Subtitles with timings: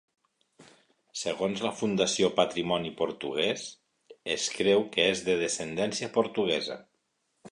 [1.23, 3.67] Segons la Fundació Patrimoni Portuguès,
[4.39, 6.83] es creu que és de descendència portuguesa.